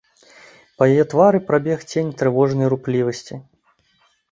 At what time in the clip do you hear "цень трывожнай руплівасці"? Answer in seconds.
1.95-3.35